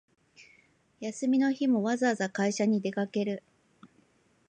[0.99, 3.43] 休みの日もわざわざ会社に出かける